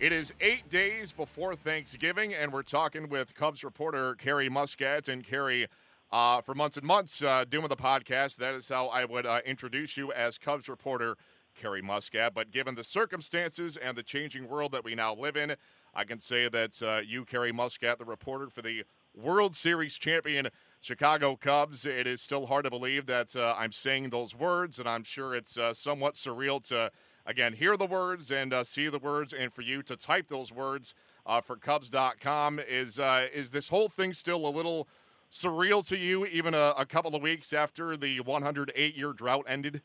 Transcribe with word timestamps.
It 0.00 0.14
is 0.14 0.32
eight 0.40 0.70
days 0.70 1.12
before 1.12 1.54
Thanksgiving, 1.54 2.32
and 2.32 2.54
we're 2.54 2.62
talking 2.62 3.10
with 3.10 3.34
Cubs 3.34 3.62
reporter 3.62 4.14
Carrie 4.14 4.48
Muscat. 4.48 5.08
And 5.08 5.22
Carrie, 5.22 5.68
uh, 6.10 6.40
for 6.40 6.54
months 6.54 6.78
and 6.78 6.86
months 6.86 7.22
uh, 7.22 7.44
doing 7.46 7.68
the 7.68 7.76
podcast, 7.76 8.36
that 8.36 8.54
is 8.54 8.66
how 8.70 8.86
I 8.86 9.04
would 9.04 9.26
uh, 9.26 9.40
introduce 9.44 9.98
you 9.98 10.10
as 10.10 10.38
Cubs 10.38 10.70
reporter 10.70 11.18
Carrie 11.54 11.82
Muscat. 11.82 12.32
But 12.32 12.50
given 12.50 12.76
the 12.76 12.82
circumstances 12.82 13.76
and 13.76 13.94
the 13.94 14.02
changing 14.02 14.48
world 14.48 14.72
that 14.72 14.84
we 14.84 14.94
now 14.94 15.14
live 15.14 15.36
in, 15.36 15.54
I 15.94 16.04
can 16.04 16.18
say 16.18 16.48
that 16.48 16.82
uh, 16.82 17.02
you, 17.06 17.26
Carrie 17.26 17.52
Muscat, 17.52 17.98
the 17.98 18.06
reporter 18.06 18.48
for 18.48 18.62
the 18.62 18.84
World 19.14 19.54
Series 19.54 19.98
champion 19.98 20.48
Chicago 20.80 21.36
Cubs. 21.36 21.84
It 21.84 22.06
is 22.06 22.22
still 22.22 22.46
hard 22.46 22.64
to 22.64 22.70
believe 22.70 23.04
that 23.04 23.36
uh, 23.36 23.54
I'm 23.58 23.72
saying 23.72 24.08
those 24.08 24.34
words, 24.34 24.78
and 24.78 24.88
I'm 24.88 25.04
sure 25.04 25.34
it's 25.34 25.58
uh, 25.58 25.74
somewhat 25.74 26.14
surreal 26.14 26.66
to, 26.68 26.90
again, 27.26 27.52
hear 27.52 27.76
the 27.76 27.86
words 27.86 28.30
and 28.30 28.52
uh, 28.52 28.64
see 28.64 28.88
the 28.88 28.98
words, 28.98 29.32
and 29.32 29.52
for 29.52 29.62
you 29.62 29.82
to 29.82 29.96
type 29.96 30.28
those 30.28 30.52
words 30.52 30.94
uh, 31.26 31.40
for 31.40 31.56
Cubs.com. 31.56 32.60
Is, 32.60 32.98
uh, 32.98 33.28
is 33.32 33.50
this 33.50 33.68
whole 33.68 33.88
thing 33.88 34.12
still 34.12 34.46
a 34.46 34.50
little 34.50 34.88
surreal 35.30 35.86
to 35.88 35.96
you, 35.96 36.26
even 36.26 36.54
a, 36.54 36.74
a 36.76 36.86
couple 36.86 37.14
of 37.14 37.22
weeks 37.22 37.52
after 37.52 37.96
the 37.96 38.20
108 38.20 38.96
year 38.96 39.12
drought 39.12 39.44
ended? 39.48 39.82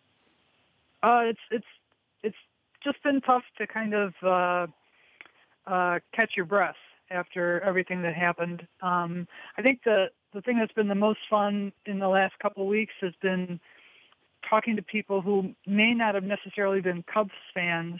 Uh, 1.03 1.21
it's, 1.25 1.39
it's, 1.51 1.65
it's 2.23 2.37
just 2.83 3.01
been 3.03 3.21
tough 3.21 3.43
to 3.57 3.67
kind 3.67 3.93
of 3.93 4.69
catch 6.13 6.31
your 6.35 6.45
breath 6.45 6.75
after 7.11 7.61
everything 7.61 8.01
that 8.01 8.15
happened. 8.15 8.67
Um, 8.81 9.27
I 9.57 9.61
think 9.61 9.81
the 9.83 10.07
the 10.35 10.41
thing 10.41 10.59
that's 10.59 10.73
been 10.73 10.89
the 10.89 10.95
most 10.95 11.19
fun 11.29 11.71
in 11.85 11.97
the 11.99 12.09
last 12.09 12.37
couple 12.39 12.61
of 12.61 12.69
weeks 12.69 12.93
has 13.01 13.13
been 13.21 13.59
talking 14.49 14.75
to 14.75 14.81
people 14.81 15.21
who 15.21 15.53
may 15.65 15.93
not 15.93 16.15
have 16.15 16.23
necessarily 16.23 16.81
been 16.81 17.03
Cubs 17.11 17.31
fans, 17.53 17.99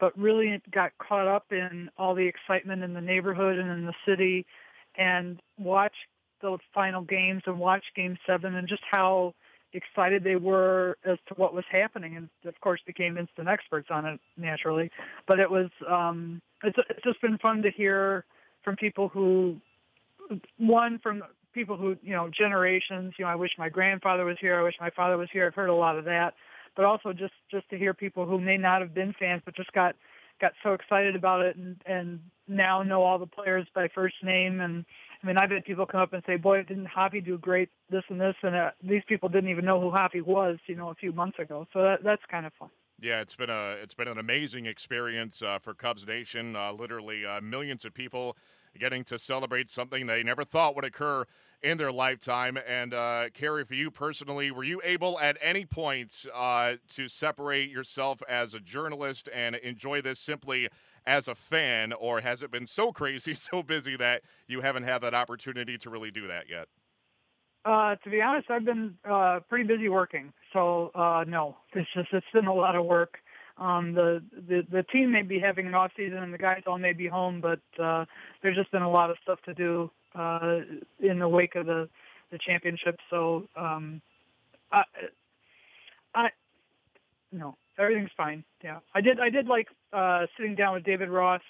but 0.00 0.16
really 0.18 0.60
got 0.72 0.92
caught 0.98 1.28
up 1.28 1.46
in 1.50 1.90
all 1.96 2.14
the 2.14 2.26
excitement 2.26 2.82
in 2.82 2.94
the 2.94 3.00
neighborhood 3.00 3.58
and 3.58 3.70
in 3.70 3.86
the 3.86 3.94
city, 4.06 4.46
and 4.96 5.40
watch 5.58 5.94
those 6.40 6.58
final 6.74 7.02
games 7.02 7.42
and 7.46 7.58
watch 7.58 7.84
Game 7.94 8.18
Seven 8.26 8.56
and 8.56 8.68
just 8.68 8.82
how 8.90 9.34
excited 9.72 10.22
they 10.24 10.36
were 10.36 10.98
as 11.04 11.18
to 11.28 11.34
what 11.34 11.54
was 11.54 11.64
happening, 11.70 12.16
and 12.16 12.28
of 12.44 12.60
course 12.60 12.80
became 12.86 13.16
instant 13.16 13.48
experts 13.48 13.88
on 13.90 14.04
it 14.04 14.20
naturally. 14.36 14.90
But 15.26 15.38
it 15.38 15.50
was 15.50 15.70
um, 15.88 16.42
it's, 16.62 16.76
it's 16.90 17.04
just 17.04 17.20
been 17.20 17.38
fun 17.38 17.62
to 17.62 17.70
hear 17.70 18.24
from 18.62 18.76
people 18.76 19.08
who 19.08 19.56
one 20.58 20.98
from 21.02 21.22
people 21.52 21.76
who 21.76 21.96
you 22.02 22.12
know 22.12 22.28
generations 22.28 23.14
you 23.18 23.24
know 23.24 23.30
i 23.30 23.34
wish 23.34 23.50
my 23.58 23.68
grandfather 23.68 24.24
was 24.24 24.36
here 24.40 24.58
i 24.58 24.62
wish 24.62 24.74
my 24.80 24.90
father 24.90 25.16
was 25.16 25.28
here 25.32 25.46
i've 25.46 25.54
heard 25.54 25.70
a 25.70 25.74
lot 25.74 25.98
of 25.98 26.04
that 26.04 26.34
but 26.76 26.84
also 26.84 27.12
just 27.12 27.34
just 27.50 27.68
to 27.70 27.78
hear 27.78 27.94
people 27.94 28.26
who 28.26 28.40
may 28.40 28.56
not 28.56 28.80
have 28.80 28.94
been 28.94 29.14
fans 29.18 29.42
but 29.44 29.54
just 29.54 29.72
got 29.72 29.94
got 30.40 30.52
so 30.62 30.72
excited 30.72 31.14
about 31.14 31.40
it 31.40 31.56
and 31.56 31.76
and 31.86 32.20
now 32.48 32.82
know 32.82 33.02
all 33.02 33.18
the 33.18 33.26
players 33.26 33.66
by 33.74 33.88
first 33.94 34.16
name 34.22 34.60
and 34.60 34.84
I 35.22 35.26
mean, 35.26 35.36
I've 35.36 35.50
had 35.50 35.64
people 35.64 35.86
come 35.86 36.00
up 36.00 36.12
and 36.12 36.22
say, 36.26 36.36
"Boy, 36.36 36.62
didn't 36.64 36.86
Hoppy 36.86 37.20
do 37.20 37.38
great? 37.38 37.68
This 37.90 38.02
and 38.08 38.20
this," 38.20 38.34
and 38.42 38.56
uh, 38.56 38.70
these 38.82 39.02
people 39.06 39.28
didn't 39.28 39.50
even 39.50 39.64
know 39.64 39.80
who 39.80 39.90
Hoppy 39.90 40.20
was, 40.20 40.58
you 40.66 40.74
know, 40.74 40.88
a 40.88 40.94
few 40.94 41.12
months 41.12 41.38
ago. 41.38 41.66
So 41.72 41.80
that, 41.82 42.02
that's 42.02 42.22
kind 42.28 42.44
of 42.44 42.52
fun. 42.54 42.70
Yeah, 43.00 43.20
it's 43.20 43.34
been 43.34 43.50
a 43.50 43.76
it's 43.82 43.94
been 43.94 44.08
an 44.08 44.18
amazing 44.18 44.66
experience 44.66 45.40
uh, 45.42 45.58
for 45.60 45.74
Cubs 45.74 46.06
Nation. 46.06 46.56
Uh, 46.56 46.72
literally, 46.72 47.24
uh, 47.24 47.40
millions 47.40 47.84
of 47.84 47.94
people 47.94 48.36
getting 48.78 49.04
to 49.04 49.18
celebrate 49.18 49.68
something 49.68 50.06
they 50.06 50.22
never 50.22 50.44
thought 50.44 50.74
would 50.74 50.84
occur 50.84 51.24
in 51.62 51.78
their 51.78 51.92
lifetime. 51.92 52.58
And 52.66 52.92
uh, 52.92 53.28
Carrie, 53.34 53.64
for 53.64 53.74
you 53.74 53.90
personally, 53.90 54.50
were 54.50 54.64
you 54.64 54.80
able 54.84 55.18
at 55.20 55.36
any 55.40 55.64
point 55.64 56.26
uh, 56.34 56.74
to 56.94 57.08
separate 57.08 57.70
yourself 57.70 58.22
as 58.28 58.54
a 58.54 58.60
journalist 58.60 59.28
and 59.32 59.56
enjoy 59.56 60.02
this 60.02 60.18
simply 60.18 60.68
as 61.06 61.28
a 61.28 61.34
fan, 61.34 61.92
or 61.92 62.20
has 62.20 62.42
it 62.42 62.50
been 62.50 62.66
so 62.66 62.92
crazy, 62.92 63.34
so 63.38 63.62
busy 63.62 63.96
that 63.96 64.22
you 64.46 64.60
haven't 64.60 64.84
had 64.84 65.02
that 65.02 65.14
opportunity 65.14 65.76
to 65.78 65.90
really 65.90 66.10
do 66.10 66.26
that 66.28 66.48
yet? 66.48 66.68
Uh, 67.64 67.94
to 67.96 68.10
be 68.10 68.20
honest, 68.20 68.50
I've 68.50 68.64
been 68.64 68.96
uh, 69.08 69.38
pretty 69.48 69.64
busy 69.64 69.88
working, 69.88 70.32
so 70.52 70.90
uh, 70.96 71.24
no, 71.28 71.56
it's 71.74 71.88
just 71.94 72.08
it's 72.12 72.26
been 72.32 72.46
a 72.46 72.54
lot 72.54 72.74
of 72.74 72.84
work. 72.84 73.18
Um, 73.58 73.92
the, 73.92 74.22
the 74.48 74.62
the 74.70 74.82
team 74.84 75.12
may 75.12 75.22
be 75.22 75.38
having 75.38 75.66
an 75.66 75.74
off 75.74 75.92
season 75.96 76.18
and 76.18 76.32
the 76.32 76.38
guys 76.38 76.62
all 76.66 76.78
may 76.78 76.92
be 76.92 77.06
home, 77.06 77.40
but 77.40 77.60
uh, 77.82 78.04
there's 78.42 78.56
just 78.56 78.72
been 78.72 78.82
a 78.82 78.90
lot 78.90 79.10
of 79.10 79.16
stuff 79.22 79.38
to 79.44 79.54
do 79.54 79.90
uh, 80.14 80.60
in 81.00 81.18
the 81.18 81.28
wake 81.28 81.54
of 81.54 81.66
the 81.66 81.88
the 82.30 82.38
championship. 82.38 82.98
So 83.10 83.46
um, 83.56 84.00
I, 84.72 84.84
I 86.14 86.28
no, 87.30 87.56
everything's 87.78 88.10
fine. 88.16 88.42
Yeah, 88.64 88.78
I 88.94 89.00
did 89.00 89.20
I 89.20 89.28
did 89.28 89.46
like 89.46 89.68
uh, 89.92 90.26
sitting 90.36 90.54
down 90.54 90.74
with 90.74 90.84
David 90.84 91.10
Ross 91.10 91.42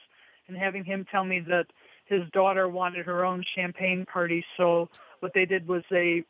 and 0.49 0.57
having 0.57 0.85
him 0.85 1.07
tell 1.11 1.25
me 1.25 1.41
that 1.41 1.67
his 2.07 2.23
daughter 2.33 2.69
wanted 2.69 3.07
her 3.07 3.25
own 3.25 3.45
champagne 3.55 4.05
party. 4.05 4.45
So 4.57 4.89
what 5.21 5.33
they 5.35 5.45
did 5.45 5.67
was 5.69 5.83
they 5.91 6.25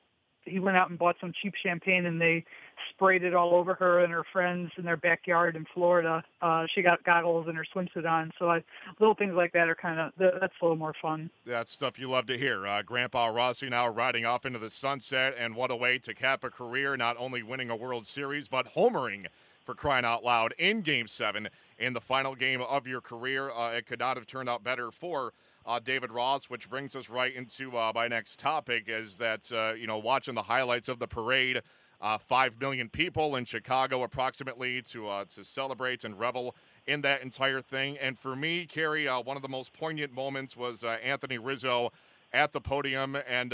he 0.44 0.58
went 0.58 0.76
out 0.76 0.90
and 0.90 0.98
bought 0.98 1.16
some 1.20 1.32
cheap 1.40 1.54
champagne 1.62 2.06
and 2.06 2.20
they 2.20 2.44
sprayed 2.90 3.22
it 3.22 3.34
all 3.34 3.54
over 3.54 3.74
her 3.74 4.00
and 4.00 4.12
her 4.12 4.24
friends 4.32 4.70
in 4.76 4.84
their 4.84 4.96
backyard 4.96 5.56
in 5.56 5.66
Florida. 5.72 6.22
Uh, 6.40 6.66
she 6.74 6.82
got 6.82 7.02
goggles 7.04 7.46
and 7.48 7.56
her 7.56 7.66
swimsuit 7.74 8.08
on. 8.08 8.32
So 8.38 8.50
I, 8.50 8.62
little 8.98 9.14
things 9.14 9.34
like 9.34 9.52
that 9.52 9.68
are 9.68 9.74
kind 9.74 10.00
of 10.00 10.12
that's 10.18 10.54
a 10.60 10.64
little 10.64 10.76
more 10.76 10.94
fun. 11.00 11.30
That's 11.46 11.72
stuff 11.72 11.98
you 11.98 12.10
love 12.10 12.26
to 12.26 12.38
hear. 12.38 12.66
Uh, 12.66 12.82
Grandpa 12.82 13.28
Rossy 13.28 13.68
now 13.68 13.88
riding 13.88 14.24
off 14.24 14.44
into 14.44 14.58
the 14.58 14.70
sunset, 14.70 15.34
and 15.38 15.54
what 15.54 15.70
a 15.70 15.76
way 15.76 15.98
to 15.98 16.14
cap 16.14 16.44
a 16.44 16.50
career! 16.50 16.96
Not 16.96 17.16
only 17.18 17.42
winning 17.42 17.70
a 17.70 17.76
World 17.76 18.06
Series, 18.06 18.48
but 18.48 18.74
homering 18.74 19.26
for 19.64 19.74
crying 19.74 20.04
out 20.04 20.24
loud 20.24 20.54
in 20.58 20.82
Game 20.82 21.06
Seven 21.06 21.48
in 21.78 21.92
the 21.92 22.00
final 22.00 22.34
game 22.34 22.60
of 22.60 22.86
your 22.86 23.00
career. 23.00 23.50
Uh, 23.50 23.72
it 23.72 23.86
could 23.86 24.00
not 24.00 24.16
have 24.16 24.26
turned 24.26 24.48
out 24.48 24.64
better 24.64 24.90
for 24.90 25.32
uh, 25.66 25.78
David 25.78 26.10
Ross, 26.10 26.46
which 26.50 26.68
brings 26.68 26.96
us 26.96 27.08
right 27.08 27.34
into 27.34 27.76
uh, 27.76 27.92
my 27.94 28.08
next 28.08 28.38
topic 28.38 28.84
is 28.88 29.16
that, 29.18 29.50
uh, 29.52 29.74
you 29.74 29.86
know, 29.86 29.98
watching 29.98 30.34
the 30.34 30.42
highlights 30.42 30.88
of 30.88 30.98
the 30.98 31.06
parade, 31.06 31.62
uh, 32.00 32.18
5 32.18 32.60
million 32.60 32.88
people 32.88 33.36
in 33.36 33.44
Chicago 33.44 34.02
approximately 34.02 34.82
to, 34.82 35.08
uh, 35.08 35.24
to 35.34 35.44
celebrate 35.44 36.04
and 36.04 36.18
revel 36.18 36.56
in 36.86 37.00
that 37.02 37.22
entire 37.22 37.60
thing. 37.60 37.96
And 37.98 38.18
for 38.18 38.34
me, 38.34 38.66
Carrie, 38.66 39.06
one 39.06 39.36
of 39.36 39.42
the 39.42 39.48
most 39.48 39.72
poignant 39.72 40.12
moments 40.12 40.56
was 40.56 40.82
Anthony 40.82 41.38
Rizzo 41.38 41.92
at 42.32 42.50
the 42.50 42.60
podium 42.60 43.16
and, 43.28 43.52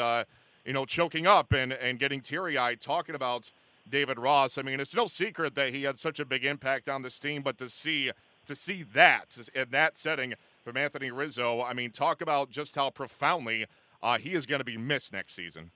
you 0.64 0.72
know, 0.72 0.86
choking 0.86 1.26
up 1.26 1.52
and, 1.52 1.74
and 1.74 1.98
getting 1.98 2.22
teary 2.22 2.56
eyed 2.56 2.80
talking 2.80 3.14
about 3.14 3.52
David 3.90 4.18
Ross. 4.18 4.58
I 4.58 4.62
mean, 4.62 4.80
it's 4.80 4.94
no 4.94 5.06
secret 5.06 5.54
that 5.54 5.74
he 5.74 5.82
had 5.82 5.98
such 5.98 6.20
a 6.20 6.24
big 6.24 6.44
impact 6.44 6.88
on 6.88 7.02
this 7.02 7.18
team, 7.18 7.42
but 7.42 7.58
to 7.58 7.68
see 7.68 8.10
to 8.46 8.56
see 8.56 8.82
that 8.82 9.36
in 9.54 9.68
that 9.70 9.94
setting 9.94 10.34
from 10.68 10.76
Anthony 10.76 11.10
Rizzo. 11.10 11.62
I 11.62 11.72
mean, 11.72 11.90
talk 11.90 12.20
about 12.20 12.50
just 12.50 12.74
how 12.74 12.90
profoundly 12.90 13.64
uh, 14.02 14.18
he 14.18 14.34
is 14.34 14.44
going 14.44 14.58
to 14.58 14.66
be 14.66 14.76
missed 14.76 15.14
next 15.14 15.34
season. 15.34 15.70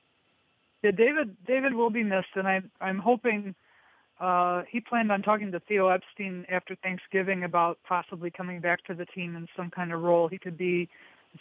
Yeah, 0.82 0.90
David. 0.90 1.34
David 1.46 1.72
will 1.72 1.88
be 1.88 2.02
missed, 2.02 2.34
and 2.34 2.46
I, 2.46 2.60
I'm 2.78 2.98
hoping 2.98 3.54
uh, 4.20 4.64
he 4.70 4.80
planned 4.80 5.10
on 5.10 5.22
talking 5.22 5.50
to 5.52 5.60
Theo 5.60 5.88
Epstein 5.88 6.44
after 6.50 6.76
Thanksgiving 6.82 7.42
about 7.42 7.78
possibly 7.88 8.30
coming 8.30 8.60
back 8.60 8.84
to 8.84 8.94
the 8.94 9.06
team 9.06 9.34
in 9.34 9.48
some 9.56 9.70
kind 9.70 9.94
of 9.94 10.02
role. 10.02 10.28
He 10.28 10.36
could 10.36 10.58
be, 10.58 10.90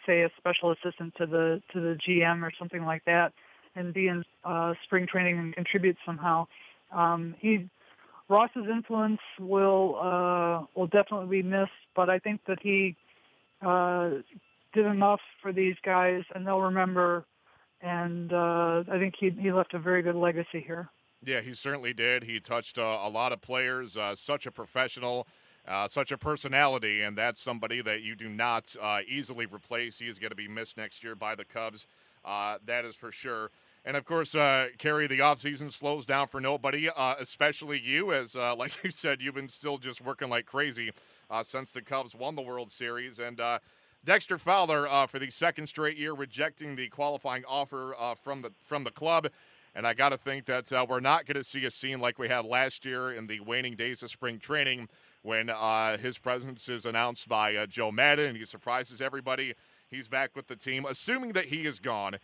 say, 0.06 0.22
a 0.22 0.30
special 0.38 0.72
assistant 0.72 1.14
to 1.18 1.26
the 1.26 1.62
to 1.74 1.82
the 1.82 1.98
GM 2.08 2.44
or 2.44 2.54
something 2.58 2.86
like 2.86 3.04
that, 3.04 3.34
and 3.76 3.94
be 3.94 4.08
in 4.08 4.24
uh, 4.46 4.76
spring 4.86 5.08
training 5.12 5.38
and 5.38 5.54
contribute 5.54 5.98
somehow. 6.06 6.48
Um, 6.96 7.36
he 7.40 7.70
Ross's 8.30 8.68
influence 8.72 9.20
will 9.42 9.98
uh, 10.02 10.66
will 10.74 10.88
definitely 10.88 11.42
be 11.42 11.44
missed, 11.44 11.72
but 11.98 12.10
I 12.10 12.18
think 12.20 12.40
that 12.48 12.60
he 12.62 12.96
uh, 13.62 14.10
did 14.74 14.86
enough 14.86 15.22
for 15.42 15.52
these 15.52 15.76
guys, 15.84 16.24
and 16.34 16.46
they'll 16.46 16.62
remember. 16.62 17.26
And 17.82 18.32
uh, 18.32 18.84
I 18.92 19.00
think 19.00 19.16
he 19.20 19.30
he 19.32 19.52
left 19.52 19.74
a 19.74 19.80
very 19.80 20.02
good 20.02 20.16
legacy 20.16 20.64
here. 20.66 20.90
Yeah, 21.24 21.42
he 21.42 21.54
certainly 21.54 21.94
did. 21.94 22.24
He 22.24 22.40
touched 22.40 22.78
uh, 22.78 23.00
a 23.02 23.10
lot 23.10 23.32
of 23.32 23.42
players. 23.42 23.98
Uh, 23.98 24.16
such 24.16 24.46
a 24.46 24.52
professional, 24.52 25.28
uh, 25.68 25.88
such 25.88 26.12
a 26.12 26.18
personality, 26.18 27.02
and 27.02 27.18
that's 27.18 27.40
somebody 27.40 27.82
that 27.82 28.02
you 28.02 28.16
do 28.16 28.30
not 28.30 28.76
uh, 28.82 29.00
easily 29.08 29.46
replace. 29.46 30.00
He 30.00 30.08
is 30.08 30.18
going 30.20 30.32
to 30.32 30.36
be 30.36 30.48
missed 30.48 30.78
next 30.78 31.04
year 31.04 31.16
by 31.16 31.36
the 31.36 31.46
Cubs. 31.46 31.88
Uh, 32.26 32.58
that 32.66 32.86
is 32.86 32.96
for 32.96 33.12
sure. 33.12 33.52
And 33.84 33.98
of 33.98 34.06
course, 34.06 34.36
uh, 34.36 34.68
Carrie, 34.78 35.08
the 35.08 35.20
offseason 35.20 35.72
slows 35.72 36.06
down 36.06 36.28
for 36.28 36.40
nobody, 36.40 36.88
uh, 36.90 37.16
especially 37.20 37.80
you, 37.80 38.14
as 38.14 38.36
uh, 38.36 38.56
like 38.58 38.84
you 38.84 38.92
said, 38.92 39.22
you've 39.22 39.36
been 39.36 39.50
still 39.50 39.78
just 39.78 40.02
working 40.02 40.30
like 40.30 40.46
crazy 40.46 40.92
uh, 41.30 41.44
since 41.44 41.72
the 41.72 41.82
Cubs 41.82 42.14
won 42.14 42.36
the 42.36 42.42
World 42.42 42.72
Series. 42.72 43.20
And 43.20 43.40
uh, 43.40 43.60
Dexter 44.04 44.38
Fowler, 44.38 44.88
uh, 44.88 45.08
for 45.08 45.20
the 45.20 45.32
second 45.32 45.68
straight 45.68 45.98
year, 45.98 46.14
rejecting 46.14 46.76
the 46.76 46.90
qualifying 46.90 47.44
offer 47.48 47.96
uh, 47.98 48.14
from 48.16 48.42
the 48.44 48.52
from 48.66 48.84
the 48.84 48.92
club. 48.92 49.28
And 49.74 49.88
I 49.88 49.94
got 49.94 50.10
to 50.10 50.18
think 50.18 50.46
that 50.46 50.70
we're 50.90 51.00
not 51.00 51.26
going 51.26 51.38
to 51.38 51.46
see 51.46 51.64
a 51.64 51.72
scene 51.72 52.02
like 52.02 52.20
we 52.20 52.28
had 52.28 52.44
last 52.44 52.84
year 52.84 53.14
in 53.14 53.28
the 53.28 53.40
waning 53.40 53.78
days 53.78 54.04
of 54.04 54.10
spring 54.10 54.38
training 54.38 54.90
when 55.22 55.50
his 55.98 56.18
presence 56.18 56.68
is 56.68 56.86
announced 56.86 57.30
by 57.30 57.66
Joe 57.68 57.90
Maddon 57.90 58.28
and 58.28 58.38
he 58.38 58.44
surprises 58.44 59.02
everybody. 59.02 59.54
He's 59.90 60.10
back 60.10 60.36
with 60.36 60.48
the 60.48 60.58
team. 60.58 60.86
Assuming 60.86 61.32
that 61.34 61.46
he 61.46 61.66
is 61.66 61.80
gone, 61.80 62.18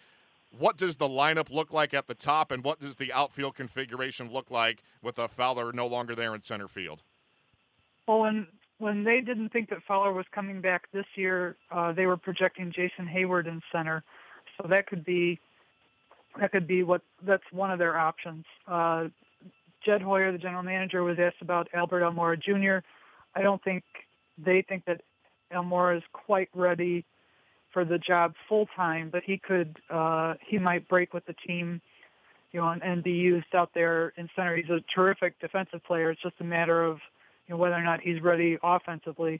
what 0.57 0.77
does 0.77 0.97
the 0.97 1.07
lineup 1.07 1.51
look 1.51 1.73
like 1.73 1.93
at 1.93 2.07
the 2.07 2.15
top, 2.15 2.51
and 2.51 2.63
what 2.63 2.79
does 2.79 2.95
the 2.95 3.11
outfield 3.13 3.55
configuration 3.55 4.31
look 4.31 4.49
like 4.49 4.83
with 5.01 5.19
a 5.19 5.27
Fowler 5.27 5.71
no 5.71 5.87
longer 5.87 6.15
there 6.15 6.33
in 6.33 6.41
center 6.41 6.67
field? 6.67 7.03
Well, 8.07 8.19
when 8.21 8.47
when 8.79 9.03
they 9.03 9.21
didn't 9.21 9.49
think 9.49 9.69
that 9.69 9.79
Fowler 9.87 10.13
was 10.13 10.25
coming 10.31 10.61
back 10.61 10.83
this 10.91 11.05
year, 11.15 11.55
uh, 11.71 11.91
they 11.93 12.05
were 12.05 12.17
projecting 12.17 12.71
Jason 12.71 13.07
Heyward 13.07 13.47
in 13.47 13.61
center, 13.71 14.03
so 14.55 14.67
that 14.67 14.87
could 14.87 15.03
be 15.03 15.39
that 16.39 16.51
could 16.51 16.67
be 16.67 16.83
what 16.83 17.01
that's 17.23 17.43
one 17.51 17.71
of 17.71 17.79
their 17.79 17.97
options. 17.97 18.45
Uh, 18.67 19.07
Jed 19.85 20.01
Hoyer, 20.01 20.31
the 20.31 20.37
general 20.37 20.63
manager, 20.63 21.03
was 21.03 21.17
asked 21.19 21.41
about 21.41 21.67
Albert 21.73 22.01
Almora 22.01 22.41
Jr. 22.41 22.85
I 23.35 23.41
don't 23.41 23.63
think 23.63 23.83
they 24.37 24.61
think 24.61 24.85
that 24.85 25.01
Almora 25.51 25.97
is 25.97 26.03
quite 26.13 26.49
ready 26.53 27.05
for 27.77 27.85
the 27.85 27.99
job 27.99 28.33
full 28.49 28.67
time, 28.75 29.09
but 29.11 29.21
he 29.23 29.37
could 29.37 29.77
uh, 29.91 30.33
he 30.43 30.57
might 30.57 30.87
break 30.87 31.13
with 31.13 31.23
the 31.27 31.35
team, 31.45 31.79
you 32.51 32.59
know, 32.59 32.69
and, 32.69 32.81
and 32.81 33.03
be 33.03 33.11
used 33.11 33.53
out 33.53 33.69
there 33.75 34.13
in 34.17 34.27
center. 34.35 34.55
He's 34.55 34.71
a 34.71 34.83
terrific 34.95 35.39
defensive 35.39 35.83
player. 35.83 36.09
It's 36.09 36.21
just 36.23 36.33
a 36.39 36.43
matter 36.43 36.83
of 36.83 36.97
you 37.45 37.53
know 37.53 37.57
whether 37.57 37.75
or 37.75 37.83
not 37.83 38.01
he's 38.01 38.19
ready 38.19 38.57
offensively. 38.63 39.39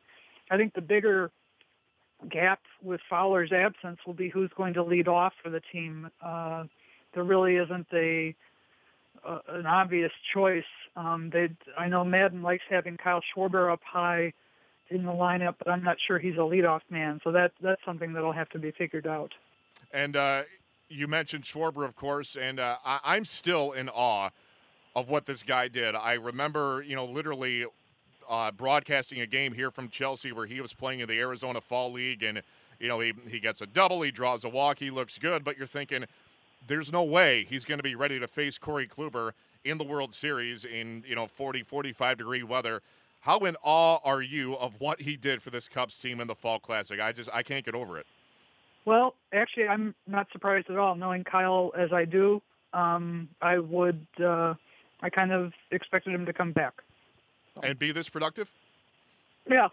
I 0.51 0.57
think 0.57 0.75
the 0.75 0.81
bigger 0.81 1.31
gap 2.30 2.60
with 2.84 3.01
Fowler's 3.10 3.51
absence 3.51 3.98
will 4.06 4.13
be 4.13 4.30
who's 4.30 4.51
going 4.56 4.75
to 4.75 4.83
lead 4.83 5.07
off 5.07 5.33
for 5.42 5.50
the 5.50 5.62
team. 5.72 6.07
Uh, 6.24 6.66
there 7.16 7.24
really 7.24 7.56
isn't 7.56 7.88
a 7.92 8.36
uh, 9.28 9.40
an 9.48 9.66
obvious 9.66 10.12
choice. 10.31 10.63
Um, 10.95 11.31
they, 11.33 11.50
I 11.75 11.88
know 11.88 12.06
Maddon 12.06 12.44
likes 12.44 12.66
having 12.69 12.98
Kyle 12.98 13.24
Schwarber 13.36 13.74
up 13.74 13.81
high 13.83 14.31
in 14.89 15.04
the 15.04 15.12
lineup, 15.12 15.56
but 15.57 15.69
I'm 15.69 15.84
not 15.84 15.98
sure 16.06 16.19
he's 16.19 16.36
a 16.36 16.39
leadoff 16.39 16.81
man. 16.89 17.19
So 17.24 17.31
that 17.31 17.51
that's 17.62 17.81
something 17.86 18.13
that'll 18.13 18.34
have 18.34 18.50
to 18.50 18.60
be 18.60 18.72
figured 18.72 19.07
out. 19.07 19.34
And 19.92 20.16
uh, 20.16 20.44
you 20.89 21.07
mentioned 21.07 21.44
Schwarber, 21.44 21.86
of 21.86 21.95
course, 21.95 22.36
and 22.36 22.60
uh, 22.60 22.78
I, 22.86 23.00
I'm 23.04 23.25
still 23.25 23.72
in 23.72 23.89
awe 23.89 24.30
of 24.95 25.10
what 25.10 25.25
this 25.25 25.44
guy 25.44 25.68
did. 25.68 25.95
I 25.95 26.13
remember, 26.13 26.84
you 26.86 26.95
know, 26.95 27.06
literally 27.06 27.66
uh, 28.30 28.51
broadcasting 28.51 29.22
a 29.22 29.28
game 29.28 29.54
here 29.54 29.72
from 29.72 29.89
Chelsea 29.89 30.31
where 30.31 30.45
he 30.45 30.60
was 30.60 30.74
playing 30.74 31.00
in 31.00 31.07
the 31.07 31.19
Arizona 31.19 31.62
Fall 31.62 31.92
League, 31.92 32.24
and 32.24 32.42
you 32.80 32.88
know 32.88 33.00
he 33.00 33.13
he 33.30 33.40
gets 33.40 33.62
a 33.62 33.68
double, 33.68 34.01
he 34.01 34.12
draws 34.12 34.44
a 34.44 34.50
walk, 34.50 34.80
he 34.80 34.90
looks 34.90 35.18
good, 35.18 35.44
but 35.44 35.57
you're 35.57 35.68
thinking 35.68 36.06
there's 36.68 36.92
no 36.92 37.04
way 37.04 37.45
he's 37.50 37.66
going 37.66 37.78
to 37.78 37.83
be 37.83 37.95
ready 37.95 38.19
to 38.19 38.28
face 38.28 38.57
Corey 38.57 38.88
Kluber 38.88 39.31
in 39.63 39.78
the 39.78 39.83
World 39.83 40.13
Series 40.13 40.66
in 40.66 41.04
you 41.07 41.16
know 41.16 41.28
40 41.28 41.63
45 41.63 42.18
degree 42.18 42.44
weather. 42.44 42.81
How 43.19 43.40
in 43.40 43.56
awe 43.62 44.00
are 44.04 44.22
you 44.22 44.56
of 44.56 44.80
what 44.80 45.02
he 45.02 45.18
did 45.18 45.42
for 45.42 45.50
this 45.50 45.68
Cubs 45.68 45.98
team 45.98 46.19
in 46.19 46.28
the 46.28 46.36
Fall 46.36 46.60
Classic? 46.60 47.00
I 47.00 47.12
just 47.12 47.30
I 47.34 47.44
can't 47.44 47.66
get 47.66 47.75
over 47.75 47.98
it. 47.98 48.06
Well, 48.86 49.16
actually, 49.34 49.68
I'm 49.68 49.94
not 50.08 50.28
surprised 50.31 50.69
at 50.69 50.78
all. 50.78 50.96
Knowing 50.96 51.24
Kyle 51.25 51.74
as 51.78 51.92
I 51.92 52.06
do, 52.06 52.42
um, 52.74 53.28
I 53.42 53.58
would 53.58 54.06
uh, 54.24 54.54
I 55.02 55.10
kind 55.10 55.31
of 55.31 55.52
expected 55.72 56.14
him 56.14 56.25
to 56.25 56.34
come 56.34 56.54
back 56.54 56.74
and 57.64 57.78
be 57.78 57.92
this 57.92 58.10
productive. 58.10 58.52
Yeah, 59.50 59.68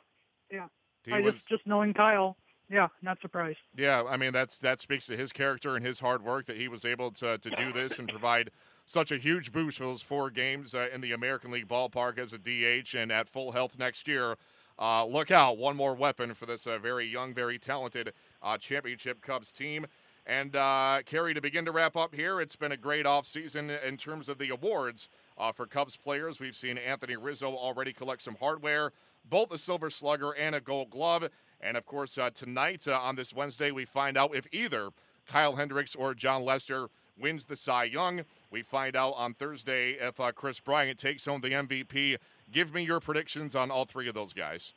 yeah. 0.51 0.67
He 1.05 1.13
I 1.13 1.21
was, 1.21 1.35
just 1.35 1.49
just 1.49 1.67
knowing 1.67 1.95
Kyle, 1.95 2.37
yeah, 2.71 2.89
not 3.03 3.21
surprised. 3.21 3.59
Yeah, 3.77 4.05
I 4.09 4.17
mean 4.17 4.33
that's 4.33 4.59
that 4.59 4.81
speaks 4.81 5.07
to 5.07 5.17
his 5.17 5.33
character 5.33 5.77
and 5.77 5.85
his 5.85 6.01
hard 6.01 6.23
work 6.23 6.47
that 6.47 6.57
he 6.57 6.69
was 6.69 6.85
able 6.85 7.11
to 7.13 7.39
to 7.39 7.51
do 7.51 7.73
this 7.73 7.99
and 7.99 8.09
provide 8.09 8.51
such 8.87 9.11
a 9.11 9.17
huge 9.17 9.53
boost 9.53 9.79
for 9.79 9.85
those 9.85 10.03
four 10.03 10.31
games 10.31 10.75
uh, 10.75 10.89
in 10.93 11.01
the 11.01 11.13
American 11.13 11.51
League 11.51 11.69
ballpark 11.69 12.19
as 12.19 12.33
a 12.33 12.39
DH 12.39 12.95
and 12.95 13.11
at 13.11 13.29
full 13.29 13.53
health 13.53 13.79
next 13.79 14.07
year. 14.07 14.37
Uh, 14.79 15.05
look 15.07 15.31
out, 15.31 15.57
one 15.57 15.77
more 15.77 15.95
weapon 15.95 16.35
for 16.35 16.47
this 16.47 16.67
uh, 16.67 16.79
very 16.79 17.07
young, 17.07 17.33
very 17.33 17.59
talented 17.59 18.13
uh, 18.43 18.59
championship 18.59 19.23
Cubs 19.23 19.53
team. 19.53 19.87
And 20.27 20.57
uh, 20.57 21.01
Carrie, 21.07 21.35
to 21.35 21.41
begin 21.41 21.65
to 21.67 21.73
wrap 21.73 21.97
up 21.97 22.15
here, 22.15 22.41
it's 22.41 22.57
been 22.57 22.73
a 22.73 22.77
great 22.77 23.07
offseason 23.07 23.83
in 23.85 23.97
terms 23.97 24.29
of 24.29 24.39
the 24.39 24.51
awards 24.51 25.09
uh, 25.39 25.53
for 25.53 25.67
Cubs 25.67 25.97
players. 25.97 26.41
We've 26.41 26.57
seen 26.57 26.79
Anthony 26.79 27.17
Rizzo 27.17 27.55
already 27.55 27.93
collect 27.93 28.23
some 28.23 28.37
hardware, 28.37 28.93
both 29.29 29.53
a 29.53 29.59
Silver 29.59 29.91
Slugger 29.91 30.33
and 30.33 30.55
a 30.55 30.61
Gold 30.61 30.91
Glove. 30.91 31.29
And 31.61 31.77
of 31.77 31.87
course, 31.87 32.19
uh, 32.19 32.31
tonight 32.31 32.87
uh, 32.87 32.99
on 32.99 33.17
this 33.17 33.35
Wednesday, 33.35 33.71
we 33.71 33.85
find 33.85 34.17
out 34.17 34.35
if 34.35 34.47
either 34.53 34.91
Kyle 35.27 35.57
Hendricks 35.57 35.95
or 35.95 36.15
Jon 36.15 36.45
Lester 36.45 36.89
wins 37.19 37.47
the 37.47 37.57
Cy 37.57 37.85
Young. 37.85 38.23
We 38.51 38.63
find 38.63 38.97
out 38.97 39.15
on 39.17 39.35
Thursday 39.35 39.93
if 39.93 40.21
uh, 40.21 40.33
Kris 40.33 40.61
Bryant 40.61 40.99
takes 40.99 41.25
home 41.25 41.41
the 41.41 41.51
MVP. 41.51 42.17
Give 42.53 42.75
me 42.75 42.85
your 42.85 43.01
predictions 43.01 43.55
on 43.55 43.71
all 43.71 43.85
three 43.85 44.09
of 44.09 44.15
those 44.15 44.33
guys. 44.33 44.75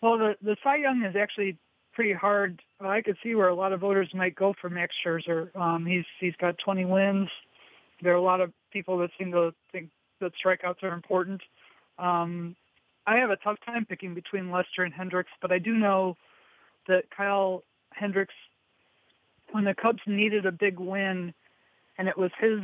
Well, 0.00 0.18
the, 0.18 0.36
the 0.42 0.56
Cy 0.62 0.76
Young 0.76 1.02
is 1.04 1.16
actually 1.16 1.56
pretty 1.92 2.12
hard. 2.12 2.62
I 2.80 3.00
could 3.00 3.16
see 3.22 3.34
where 3.34 3.48
a 3.48 3.54
lot 3.54 3.72
of 3.72 3.80
voters 3.80 4.08
might 4.14 4.36
go 4.36 4.54
for 4.60 4.70
Max 4.70 4.94
Scherzer. 5.04 5.54
Um, 5.56 5.84
he's 5.84 6.04
he's 6.20 6.36
got 6.36 6.56
20 6.58 6.84
wins. 6.84 7.28
There 8.02 8.12
are 8.12 8.16
a 8.16 8.22
lot 8.22 8.40
of 8.40 8.52
people 8.72 8.98
that 8.98 9.10
seem 9.18 9.32
to 9.32 9.52
think 9.72 9.90
that 10.20 10.32
strikeouts 10.42 10.82
are 10.82 10.92
important. 10.92 11.40
Um, 11.98 12.56
I 13.06 13.16
have 13.16 13.30
a 13.30 13.36
tough 13.36 13.58
time 13.64 13.86
picking 13.86 14.14
between 14.14 14.50
Lester 14.50 14.82
and 14.82 14.92
Hendricks, 14.92 15.30
but 15.40 15.50
I 15.50 15.58
do 15.58 15.72
know 15.72 16.16
that 16.86 17.04
Kyle 17.10 17.64
Hendricks, 17.92 18.34
when 19.52 19.64
the 19.64 19.74
Cubs 19.74 20.02
needed 20.06 20.46
a 20.46 20.52
big 20.52 20.78
win, 20.78 21.32
and 21.96 22.08
it 22.08 22.16
was 22.16 22.30
his 22.38 22.60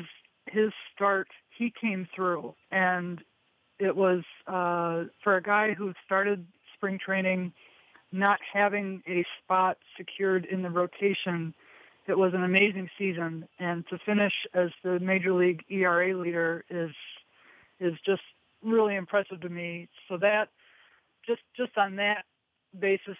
his 0.46 0.70
start, 0.94 1.28
he 1.56 1.72
came 1.80 2.06
through, 2.14 2.54
and 2.70 3.22
it 3.78 3.96
was 3.96 4.22
uh, 4.46 5.04
for 5.22 5.36
a 5.36 5.42
guy 5.42 5.72
who 5.72 5.92
started 6.04 6.46
spring 6.74 6.98
training 6.98 7.52
not 8.12 8.38
having 8.52 9.02
a 9.08 9.24
spot 9.42 9.76
secured 9.96 10.44
in 10.44 10.62
the 10.62 10.70
rotation. 10.70 11.52
It 12.06 12.18
was 12.18 12.34
an 12.34 12.44
amazing 12.44 12.90
season, 12.98 13.48
and 13.58 13.86
to 13.88 13.98
finish 14.04 14.32
as 14.52 14.70
the 14.82 15.00
major 15.00 15.32
league 15.32 15.62
ERA 15.70 16.16
leader 16.16 16.64
is 16.68 16.90
is 17.80 17.94
just 18.04 18.22
really 18.62 18.94
impressive 18.94 19.40
to 19.40 19.48
me. 19.48 19.88
So 20.08 20.18
that 20.18 20.48
just 21.26 21.40
just 21.56 21.76
on 21.78 21.96
that 21.96 22.24
basis, 22.78 23.16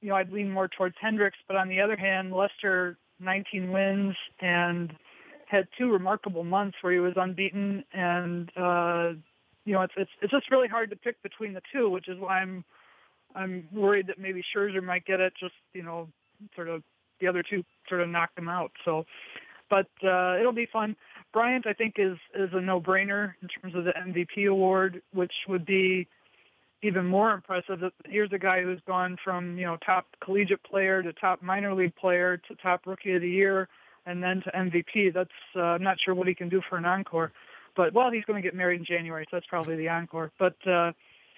you 0.00 0.10
know, 0.10 0.16
I'd 0.16 0.30
lean 0.30 0.50
more 0.50 0.68
towards 0.68 0.96
Hendricks. 1.00 1.38
But 1.46 1.56
on 1.56 1.68
the 1.68 1.80
other 1.80 1.96
hand, 1.96 2.32
Lester 2.32 2.98
19 3.20 3.72
wins 3.72 4.14
and 4.40 4.94
had 5.46 5.66
two 5.78 5.90
remarkable 5.90 6.44
months 6.44 6.76
where 6.82 6.92
he 6.92 6.98
was 6.98 7.14
unbeaten, 7.16 7.82
and 7.92 8.50
uh, 8.56 9.12
you 9.64 9.72
know, 9.72 9.82
it's 9.82 9.94
it's 9.96 10.10
it's 10.20 10.32
just 10.32 10.50
really 10.50 10.68
hard 10.68 10.90
to 10.90 10.96
pick 10.96 11.22
between 11.22 11.54
the 11.54 11.62
two, 11.72 11.88
which 11.88 12.08
is 12.08 12.18
why 12.18 12.40
I'm 12.40 12.64
I'm 13.34 13.68
worried 13.72 14.08
that 14.08 14.18
maybe 14.18 14.44
Scherzer 14.54 14.82
might 14.82 15.06
get 15.06 15.20
it. 15.20 15.32
Just 15.40 15.54
you 15.72 15.82
know, 15.82 16.08
sort 16.54 16.68
of 16.68 16.82
the 17.20 17.26
other 17.26 17.42
two 17.42 17.64
sort 17.88 18.00
of 18.00 18.08
knocked 18.08 18.38
him 18.38 18.48
out. 18.48 18.72
So, 18.84 19.04
but 19.70 19.88
uh, 20.04 20.36
it'll 20.38 20.52
be 20.52 20.66
fun. 20.66 20.96
Bryant, 21.32 21.66
I 21.66 21.72
think, 21.72 21.94
is 21.98 22.16
is 22.34 22.50
a 22.52 22.60
no-brainer 22.60 23.34
in 23.42 23.48
terms 23.48 23.74
of 23.74 23.84
the 23.84 23.92
MVP 23.92 24.48
award, 24.50 25.02
which 25.12 25.32
would 25.48 25.66
be 25.66 26.08
even 26.82 27.06
more 27.06 27.32
impressive. 27.32 27.80
Here's 28.06 28.32
a 28.32 28.38
guy 28.38 28.62
who's 28.62 28.80
gone 28.86 29.16
from 29.22 29.58
you 29.58 29.66
know 29.66 29.76
top 29.84 30.06
collegiate 30.22 30.62
player 30.62 31.02
to 31.02 31.12
top 31.12 31.42
minor 31.42 31.74
league 31.74 31.94
player 31.96 32.36
to 32.48 32.54
top 32.56 32.86
rookie 32.86 33.14
of 33.14 33.22
the 33.22 33.28
year, 33.28 33.68
and 34.06 34.22
then 34.22 34.42
to 34.42 34.50
MVP. 34.50 35.12
That's 35.12 35.30
uh, 35.56 35.60
I'm 35.60 35.82
not 35.82 35.98
sure 36.02 36.14
what 36.14 36.28
he 36.28 36.34
can 36.34 36.48
do 36.48 36.62
for 36.68 36.76
an 36.76 36.84
encore, 36.84 37.32
but 37.76 37.92
well, 37.92 38.10
he's 38.10 38.24
going 38.24 38.40
to 38.40 38.46
get 38.46 38.54
married 38.54 38.80
in 38.80 38.86
January, 38.86 39.26
so 39.30 39.36
that's 39.36 39.46
probably 39.46 39.76
the 39.76 39.88
encore. 39.88 40.30
But 40.38 40.56
uh, 40.66 40.92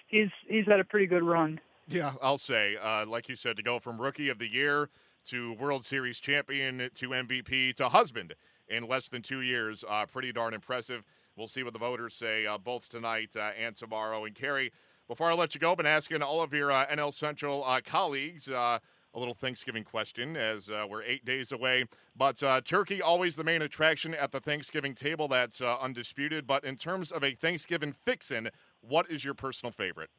he's 0.07 0.29
he's 0.47 0.65
had 0.65 0.79
a 0.79 0.85
pretty 0.85 1.07
good 1.07 1.23
run. 1.23 1.59
Yeah, 1.87 2.13
I'll 2.21 2.37
say, 2.37 2.77
uh, 2.81 3.05
like 3.05 3.27
you 3.27 3.35
said, 3.35 3.57
to 3.57 3.63
go 3.63 3.79
from 3.79 3.99
rookie 3.99 4.29
of 4.29 4.39
the 4.39 4.47
year 4.47 4.89
to 5.25 5.53
World 5.53 5.85
Series 5.85 6.19
champion 6.19 6.89
to 6.95 7.09
MVP 7.09 7.75
to 7.75 7.89
husband 7.89 8.33
in 8.67 8.87
less 8.87 9.09
than 9.09 9.21
two 9.21 9.41
years. 9.41 9.83
Uh, 9.87 10.05
pretty 10.05 10.31
darn 10.31 10.53
impressive. 10.53 11.03
We'll 11.35 11.47
see 11.47 11.63
what 11.63 11.73
the 11.73 11.79
voters 11.79 12.13
say 12.13 12.45
uh, 12.45 12.57
both 12.57 12.89
tonight 12.89 13.35
uh, 13.35 13.51
and 13.59 13.75
tomorrow. 13.75 14.25
And 14.25 14.35
Carrie, 14.35 14.71
before 15.07 15.29
I 15.29 15.33
let 15.33 15.53
you 15.53 15.61
go, 15.61 15.71
I've 15.71 15.77
been 15.77 15.85
asking 15.85 16.21
all 16.21 16.41
of 16.41 16.53
your 16.53 16.71
uh, 16.71 16.85
NL 16.87 17.13
Central 17.13 17.63
uh, 17.65 17.81
colleagues 17.83 18.49
uh, 18.49 18.79
a 19.13 19.19
little 19.19 19.33
Thanksgiving 19.33 19.83
question 19.83 20.37
as 20.37 20.69
we're 20.89 21.03
eight 21.03 21.25
days 21.25 21.51
away. 21.51 21.83
But 22.15 22.37
turkey 22.63 23.01
always 23.01 23.35
the 23.35 23.43
main 23.43 23.61
attraction 23.61 24.13
at 24.13 24.31
the 24.31 24.39
Thanksgiving 24.39 24.95
table. 24.95 25.27
That's 25.27 25.59
undisputed. 25.59 26.47
But 26.47 26.63
in 26.63 26.77
terms 26.77 27.11
of 27.11 27.21
a 27.21 27.31
Thanksgiving 27.33 27.91
fixin', 27.91 28.51
what 28.79 29.09
is 29.09 29.25
your 29.25 29.33
personal 29.33 29.71
favorite? 29.71 30.09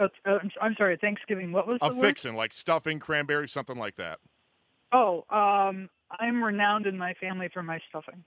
Uh, 0.00 0.38
I'm 0.60 0.74
sorry, 0.78 0.96
Thanksgiving. 1.00 1.52
What 1.52 1.66
was 1.66 1.78
a 1.82 1.90
the 1.90 2.00
fixin', 2.00 2.34
like 2.34 2.52
stuffing, 2.52 2.98
cranberry, 2.98 3.48
something 3.48 3.76
like 3.76 3.96
that? 3.96 4.18
Oh, 4.92 5.24
um, 5.30 5.88
I'm 6.18 6.42
renowned 6.42 6.86
in 6.86 6.96
my 6.96 7.14
family 7.14 7.48
for 7.52 7.62
my 7.62 7.78
stuffing. 7.88 8.24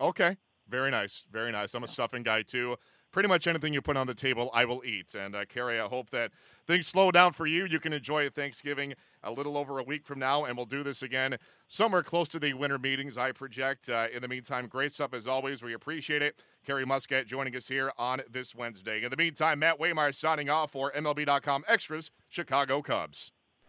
Okay, 0.00 0.36
very 0.68 0.90
nice, 0.90 1.24
very 1.30 1.52
nice. 1.52 1.74
I'm 1.74 1.84
a 1.84 1.88
stuffing 1.88 2.22
guy 2.22 2.42
too. 2.42 2.76
Pretty 3.16 3.30
much 3.30 3.46
anything 3.46 3.72
you 3.72 3.80
put 3.80 3.96
on 3.96 4.06
the 4.06 4.12
table, 4.14 4.50
I 4.52 4.66
will 4.66 4.84
eat. 4.84 5.14
And 5.14 5.34
uh, 5.34 5.46
Carrie, 5.46 5.80
I 5.80 5.86
hope 5.86 6.10
that 6.10 6.32
things 6.66 6.86
slow 6.86 7.10
down 7.10 7.32
for 7.32 7.46
you. 7.46 7.64
You 7.64 7.80
can 7.80 7.94
enjoy 7.94 8.28
Thanksgiving 8.28 8.92
a 9.22 9.32
little 9.32 9.56
over 9.56 9.78
a 9.78 9.82
week 9.82 10.04
from 10.04 10.18
now, 10.18 10.44
and 10.44 10.54
we'll 10.54 10.66
do 10.66 10.82
this 10.82 11.00
again 11.00 11.38
somewhere 11.66 12.02
close 12.02 12.28
to 12.28 12.38
the 12.38 12.52
winter 12.52 12.78
meetings, 12.78 13.16
I 13.16 13.32
project. 13.32 13.88
Uh, 13.88 14.08
in 14.12 14.20
the 14.20 14.28
meantime, 14.28 14.66
great 14.66 14.92
stuff 14.92 15.14
as 15.14 15.26
always. 15.26 15.62
We 15.62 15.72
appreciate 15.72 16.20
it. 16.20 16.40
Carrie 16.66 16.84
Muscat 16.84 17.26
joining 17.26 17.56
us 17.56 17.66
here 17.66 17.90
on 17.96 18.20
this 18.30 18.54
Wednesday. 18.54 19.02
In 19.02 19.08
the 19.08 19.16
meantime, 19.16 19.60
Matt 19.60 19.80
Waymire 19.80 20.14
signing 20.14 20.50
off 20.50 20.72
for 20.72 20.92
MLB.com 20.92 21.64
Extras, 21.66 22.10
Chicago 22.28 22.82
Cubs. 22.82 23.32